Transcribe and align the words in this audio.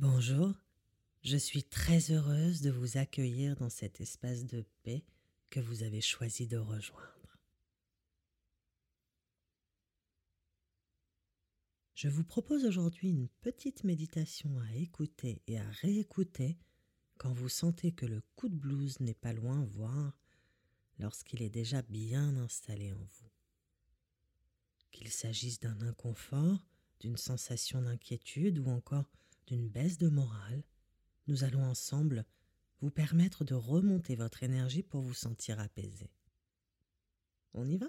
Bonjour, 0.00 0.54
je 1.24 1.36
suis 1.36 1.64
très 1.64 2.12
heureuse 2.12 2.60
de 2.60 2.70
vous 2.70 2.98
accueillir 2.98 3.56
dans 3.56 3.68
cet 3.68 4.00
espace 4.00 4.46
de 4.46 4.64
paix 4.84 5.04
que 5.50 5.58
vous 5.58 5.82
avez 5.82 6.00
choisi 6.00 6.46
de 6.46 6.56
rejoindre. 6.56 7.36
Je 11.94 12.08
vous 12.08 12.22
propose 12.22 12.64
aujourd'hui 12.64 13.08
une 13.08 13.26
petite 13.40 13.82
méditation 13.82 14.56
à 14.60 14.76
écouter 14.76 15.42
et 15.48 15.58
à 15.58 15.68
réécouter 15.82 16.56
quand 17.16 17.32
vous 17.32 17.48
sentez 17.48 17.90
que 17.90 18.06
le 18.06 18.22
coup 18.36 18.48
de 18.48 18.54
blues 18.54 19.00
n'est 19.00 19.14
pas 19.14 19.32
loin, 19.32 19.64
voire 19.64 20.16
lorsqu'il 21.00 21.42
est 21.42 21.50
déjà 21.50 21.82
bien 21.82 22.36
installé 22.36 22.92
en 22.92 23.04
vous. 23.04 23.32
Qu'il 24.92 25.08
s'agisse 25.08 25.58
d'un 25.58 25.80
inconfort, 25.80 26.64
d'une 27.00 27.16
sensation 27.16 27.82
d'inquiétude 27.82 28.60
ou 28.60 28.68
encore 28.68 29.10
d'une 29.48 29.68
baisse 29.68 29.96
de 29.96 30.08
morale, 30.08 30.62
nous 31.26 31.42
allons 31.42 31.64
ensemble 31.64 32.26
vous 32.80 32.90
permettre 32.90 33.44
de 33.44 33.54
remonter 33.54 34.14
votre 34.14 34.42
énergie 34.42 34.82
pour 34.82 35.00
vous 35.00 35.14
sentir 35.14 35.58
apaisé. 35.58 36.10
On 37.54 37.66
y 37.66 37.78
va? 37.78 37.86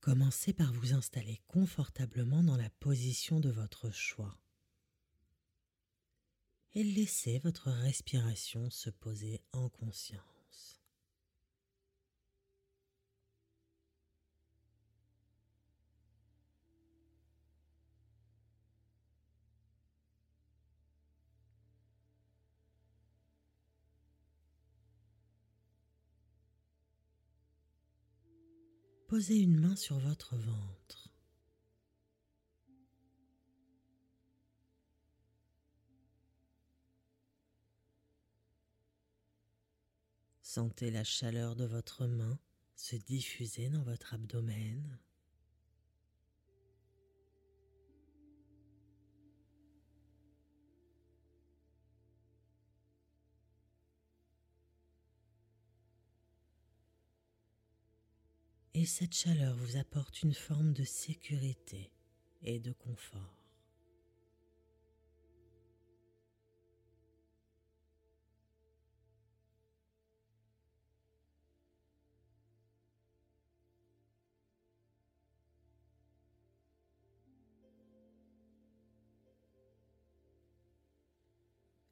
Commencez 0.00 0.52
par 0.52 0.72
vous 0.72 0.94
installer 0.94 1.40
confortablement 1.46 2.42
dans 2.42 2.56
la 2.56 2.68
position 2.80 3.38
de 3.38 3.50
votre 3.50 3.90
choix 3.92 4.41
et 6.74 6.82
laissez 6.82 7.38
votre 7.40 7.70
respiration 7.70 8.70
se 8.70 8.90
poser 8.90 9.40
en 9.52 9.68
conscience. 9.68 10.22
Posez 29.12 29.36
une 29.36 29.60
main 29.60 29.76
sur 29.76 29.98
votre 29.98 30.36
ventre. 30.36 31.01
Sentez 40.54 40.90
la 40.90 41.02
chaleur 41.02 41.56
de 41.56 41.64
votre 41.64 42.06
main 42.06 42.38
se 42.76 42.94
diffuser 42.94 43.70
dans 43.70 43.82
votre 43.84 44.12
abdomen. 44.12 44.98
Et 58.74 58.84
cette 58.84 59.14
chaleur 59.14 59.56
vous 59.56 59.78
apporte 59.78 60.20
une 60.22 60.34
forme 60.34 60.74
de 60.74 60.84
sécurité 60.84 61.90
et 62.42 62.58
de 62.58 62.72
confort. 62.72 63.41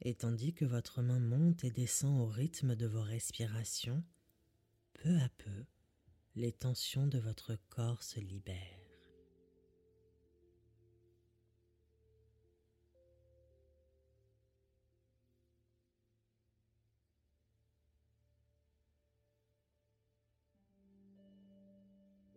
Et 0.02 0.14
tandis 0.14 0.54
que 0.54 0.64
votre 0.64 1.02
main 1.02 1.20
monte 1.20 1.64
et 1.64 1.70
descend 1.70 2.20
au 2.20 2.26
rythme 2.26 2.74
de 2.74 2.86
vos 2.86 3.02
respirations, 3.02 4.02
peu 4.94 5.16
à 5.18 5.28
peu, 5.38 5.64
les 6.36 6.52
tensions 6.52 7.06
de 7.06 7.18
votre 7.18 7.56
corps 7.68 8.02
se 8.02 8.20
libèrent. 8.20 8.80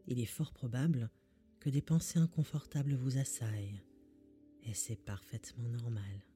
Il 0.05 0.19
est 0.19 0.25
fort 0.25 0.51
probable 0.51 1.09
que 1.61 1.69
des 1.69 1.81
pensées 1.81 2.19
inconfortables 2.19 2.93
vous 2.93 3.17
assaillent, 3.17 3.81
et 4.63 4.73
c'est 4.73 4.97
parfaitement 4.97 5.69
normal. 5.69 6.32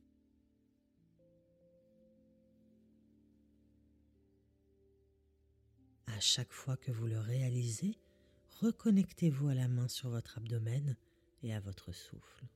À 6.17 6.19
chaque 6.19 6.51
fois 6.51 6.75
que 6.77 6.91
vous 6.91 7.05
le 7.05 7.19
réalisez, 7.19 7.95
reconnectez-vous 8.59 9.49
à 9.49 9.53
la 9.53 9.67
main 9.67 9.87
sur 9.87 10.09
votre 10.09 10.39
abdomen 10.39 10.97
et 11.43 11.53
à 11.53 11.59
votre 11.59 11.91
souffle. 11.91 12.47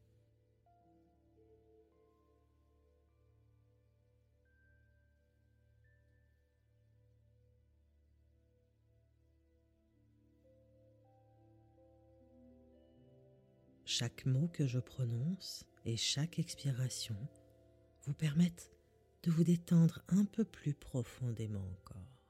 Chaque 13.86 14.26
mot 14.26 14.48
que 14.48 14.66
je 14.66 14.80
prononce 14.80 15.68
et 15.86 15.98
chaque 15.98 16.40
expiration 16.40 17.16
vous 18.08 18.16
permettent 18.16 18.72
de 19.22 19.30
vous 19.30 19.44
détendre 19.44 20.02
un 20.08 20.26
peu 20.26 20.46
plus 20.46 20.74
profondément 20.74 21.70
encore. 21.74 22.21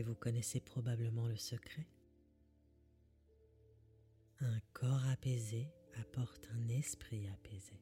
Et 0.00 0.02
vous 0.02 0.14
connaissez 0.14 0.60
probablement 0.60 1.26
le 1.26 1.36
secret. 1.36 1.86
Un 4.40 4.58
corps 4.72 5.06
apaisé 5.08 5.68
apporte 6.00 6.48
un 6.54 6.68
esprit 6.68 7.28
apaisé. 7.28 7.78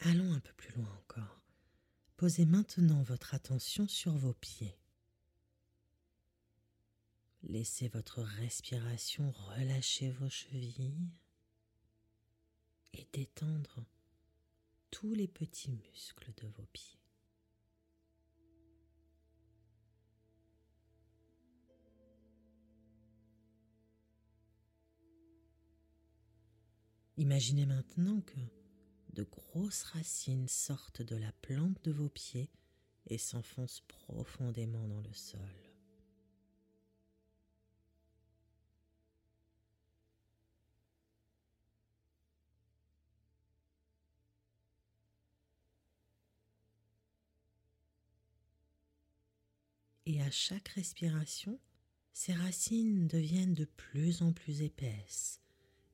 Allons 0.00 0.32
un 0.32 0.40
peu 0.40 0.52
plus 0.54 0.74
loin 0.74 0.92
encore. 1.04 1.44
Posez 2.16 2.44
maintenant 2.44 3.04
votre 3.04 3.34
attention 3.34 3.86
sur 3.86 4.16
vos 4.16 4.34
pieds. 4.34 4.76
Laissez 7.48 7.88
votre 7.88 8.20
respiration 8.20 9.30
relâcher 9.30 10.10
vos 10.10 10.28
chevilles 10.28 11.08
et 12.92 13.06
détendre 13.14 13.86
tous 14.90 15.14
les 15.14 15.28
petits 15.28 15.70
muscles 15.70 16.30
de 16.36 16.46
vos 16.48 16.66
pieds. 16.74 16.98
Imaginez 27.16 27.64
maintenant 27.64 28.20
que 28.20 28.38
de 29.14 29.22
grosses 29.22 29.84
racines 29.84 30.48
sortent 30.48 31.02
de 31.02 31.16
la 31.16 31.32
plante 31.32 31.82
de 31.82 31.92
vos 31.92 32.10
pieds 32.10 32.50
et 33.06 33.16
s'enfoncent 33.16 33.82
profondément 33.88 34.86
dans 34.86 35.00
le 35.00 35.12
sol. 35.14 35.67
Et 50.10 50.22
à 50.22 50.30
chaque 50.30 50.68
respiration, 50.68 51.60
ces 52.14 52.32
racines 52.32 53.08
deviennent 53.08 53.52
de 53.52 53.66
plus 53.66 54.22
en 54.22 54.32
plus 54.32 54.62
épaisses 54.62 55.42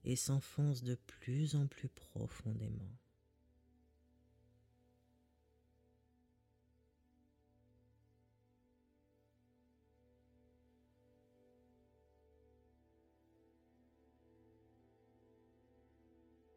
et 0.04 0.14
s'enfoncent 0.14 0.84
de 0.84 0.94
plus 0.94 1.56
en 1.56 1.66
plus 1.66 1.88
profondément. 1.88 2.96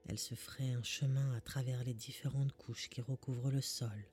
Elle 0.06 0.20
se 0.20 0.36
ferait 0.36 0.74
un 0.74 0.84
chemin 0.84 1.34
à 1.34 1.42
travers 1.42 1.84
les 1.84 1.96
différentes 1.96 2.54
couches 2.54 2.88
qui 2.88 3.02
recouvrent 3.02 3.50
le 3.50 3.62
sol, 3.62 4.12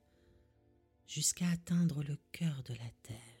jusqu'à 1.05 1.47
atteindre 1.51 2.01
le 2.01 2.17
cœur 2.31 2.63
de 2.63 2.73
la 2.73 2.89
terre. 3.03 3.34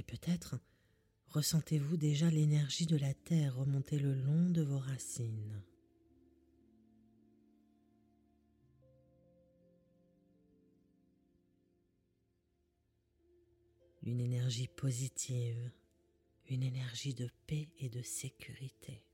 Et 0.00 0.02
peut-être 0.02 0.58
ressentez-vous 1.26 1.98
déjà 1.98 2.30
l'énergie 2.30 2.86
de 2.86 2.96
la 2.96 3.12
terre 3.12 3.56
remonter 3.56 3.98
le 3.98 4.14
long 4.14 4.48
de 4.48 4.62
vos 4.62 4.78
racines. 4.78 5.62
Une 14.02 14.20
énergie 14.20 14.68
positive, 14.68 15.70
une 16.48 16.62
énergie 16.62 17.12
de 17.12 17.28
paix 17.46 17.68
et 17.76 17.90
de 17.90 18.00
sécurité. 18.00 19.04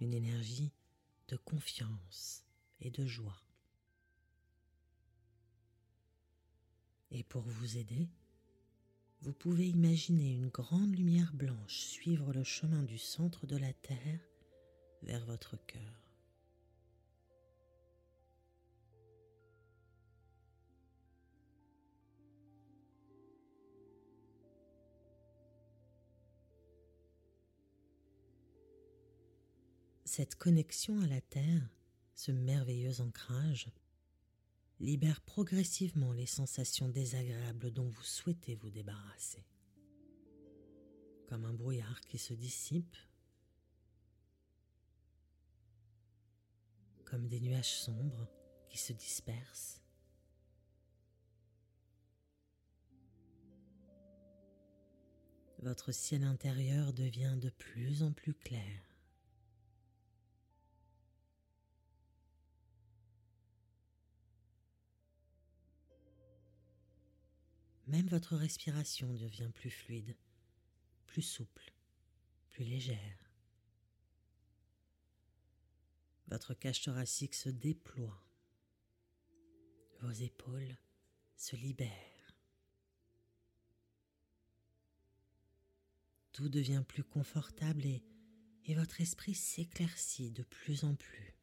Une 0.00 0.14
énergie 0.14 0.72
de 1.28 1.36
confiance 1.36 2.46
et 2.80 2.90
de 2.90 3.04
joie. 3.04 3.43
Et 7.16 7.22
pour 7.22 7.42
vous 7.42 7.78
aider, 7.78 8.08
vous 9.22 9.32
pouvez 9.32 9.68
imaginer 9.68 10.32
une 10.32 10.48
grande 10.48 10.96
lumière 10.96 11.32
blanche 11.32 11.78
suivre 11.78 12.32
le 12.32 12.42
chemin 12.42 12.82
du 12.82 12.98
centre 12.98 13.46
de 13.46 13.56
la 13.56 13.72
Terre 13.72 14.20
vers 15.02 15.24
votre 15.24 15.56
cœur. 15.64 15.80
Cette 30.04 30.34
connexion 30.34 31.00
à 31.00 31.06
la 31.06 31.20
Terre, 31.20 31.68
ce 32.16 32.32
merveilleux 32.32 33.00
ancrage, 33.00 33.68
libère 34.80 35.20
progressivement 35.22 36.12
les 36.12 36.26
sensations 36.26 36.88
désagréables 36.88 37.70
dont 37.70 37.88
vous 37.88 38.02
souhaitez 38.02 38.56
vous 38.56 38.70
débarrasser. 38.70 39.44
Comme 41.26 41.44
un 41.44 41.54
brouillard 41.54 42.00
qui 42.02 42.18
se 42.18 42.34
dissipe, 42.34 42.96
comme 47.04 47.28
des 47.28 47.40
nuages 47.40 47.74
sombres 47.74 48.28
qui 48.68 48.78
se 48.78 48.92
dispersent. 48.92 49.80
Votre 55.58 55.92
ciel 55.92 56.24
intérieur 56.24 56.92
devient 56.92 57.38
de 57.40 57.48
plus 57.48 58.02
en 58.02 58.12
plus 58.12 58.34
clair. 58.34 58.93
Même 67.94 68.08
votre 68.08 68.34
respiration 68.34 69.14
devient 69.14 69.50
plus 69.54 69.70
fluide, 69.70 70.16
plus 71.06 71.22
souple, 71.22 71.72
plus 72.48 72.64
légère. 72.64 73.30
Votre 76.26 76.54
cage 76.54 76.82
thoracique 76.82 77.36
se 77.36 77.50
déploie. 77.50 78.20
Vos 80.00 80.10
épaules 80.10 80.76
se 81.36 81.54
libèrent. 81.54 82.34
Tout 86.32 86.48
devient 86.48 86.82
plus 86.88 87.04
confortable 87.04 87.86
et, 87.86 88.02
et 88.64 88.74
votre 88.74 89.00
esprit 89.02 89.36
s'éclaircit 89.36 90.32
de 90.32 90.42
plus 90.42 90.82
en 90.82 90.96
plus. 90.96 91.33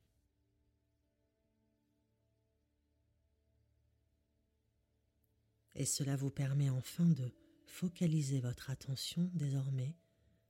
Et 5.76 5.86
cela 5.86 6.16
vous 6.16 6.30
permet 6.30 6.70
enfin 6.70 7.06
de 7.06 7.32
focaliser 7.66 8.42
votre 8.42 8.70
attention 8.70 9.30
désormais 9.34 9.96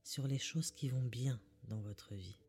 sur 0.03 0.27
les 0.27 0.39
choses 0.39 0.71
qui 0.71 0.89
vont 0.89 1.05
bien 1.05 1.39
dans 1.67 1.79
votre 1.81 2.15
vie. 2.15 2.39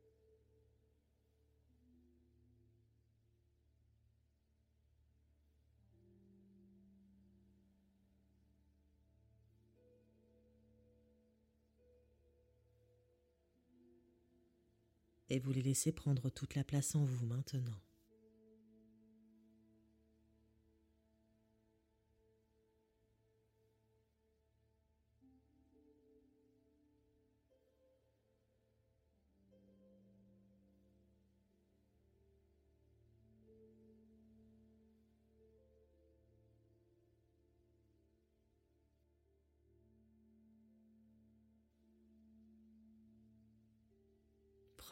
Et 15.29 15.39
vous 15.39 15.53
les 15.53 15.63
laissez 15.63 15.93
prendre 15.93 16.29
toute 16.29 16.55
la 16.55 16.65
place 16.65 16.95
en 16.95 17.05
vous 17.05 17.25
maintenant. 17.25 17.81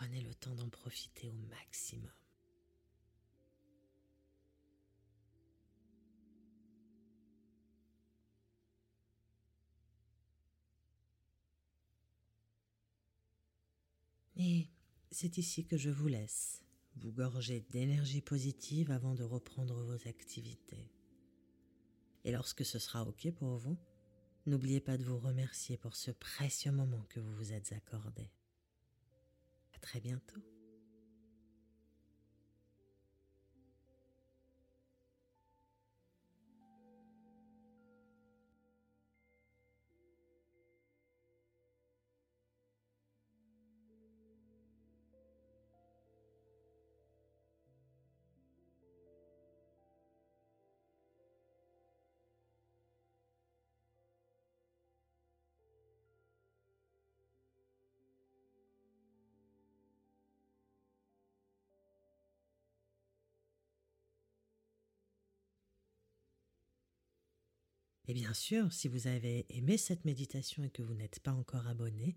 Prenez 0.00 0.22
le 0.22 0.32
temps 0.32 0.54
d'en 0.54 0.70
profiter 0.70 1.28
au 1.28 1.34
maximum. 1.50 2.08
Et 14.36 14.68
c'est 15.10 15.36
ici 15.36 15.66
que 15.66 15.76
je 15.76 15.90
vous 15.90 16.08
laisse, 16.08 16.62
vous 16.96 17.12
gorger 17.12 17.60
d'énergie 17.68 18.22
positive 18.22 18.90
avant 18.90 19.14
de 19.14 19.22
reprendre 19.22 19.82
vos 19.82 20.08
activités. 20.08 20.90
Et 22.24 22.32
lorsque 22.32 22.64
ce 22.64 22.78
sera 22.78 23.02
OK 23.02 23.30
pour 23.32 23.58
vous, 23.58 23.76
n'oubliez 24.46 24.80
pas 24.80 24.96
de 24.96 25.04
vous 25.04 25.18
remercier 25.18 25.76
pour 25.76 25.94
ce 25.94 26.10
précieux 26.10 26.72
moment 26.72 27.04
que 27.10 27.20
vous 27.20 27.34
vous 27.34 27.52
êtes 27.52 27.72
accordé 27.72 28.30
très 29.80 30.00
bientôt. 30.00 30.40
Et 68.10 68.12
bien 68.12 68.34
sûr, 68.34 68.72
si 68.72 68.88
vous 68.88 69.06
avez 69.06 69.46
aimé 69.50 69.76
cette 69.78 70.04
méditation 70.04 70.64
et 70.64 70.70
que 70.70 70.82
vous 70.82 70.94
n'êtes 70.94 71.20
pas 71.20 71.30
encore 71.30 71.68
abonné, 71.68 72.16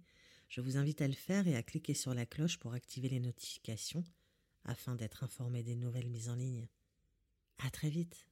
je 0.50 0.59
vous 0.59 0.75
invite 0.75 1.03
à 1.03 1.07
le 1.07 1.13
faire 1.13 1.47
et 1.47 1.55
à 1.55 1.62
cliquer 1.62 1.93
sur 1.93 2.15
la 2.15 2.25
cloche 2.25 2.57
pour 2.57 2.73
activer 2.73 3.09
les 3.09 3.19
notifications 3.19 4.03
afin 4.63 4.95
d'être 4.95 5.23
informé 5.23 5.62
des 5.62 5.75
nouvelles 5.75 6.09
mises 6.09 6.29
en 6.29 6.35
ligne. 6.35 6.67
À 7.59 7.69
très 7.69 7.91
vite! 7.91 8.27